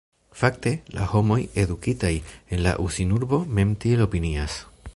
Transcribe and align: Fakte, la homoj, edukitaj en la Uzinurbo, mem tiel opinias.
Fakte, 0.39 0.71
la 0.99 1.03
homoj, 1.11 1.37
edukitaj 1.63 2.11
en 2.57 2.63
la 2.69 2.73
Uzinurbo, 2.87 3.41
mem 3.59 3.77
tiel 3.85 4.05
opinias. 4.07 4.57